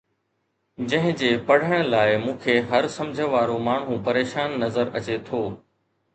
[0.93, 5.45] جنهن جي پڙهڻ لاءِ مون کي هر سمجهه وارو ماڻهو پريشان نظر اچي ٿو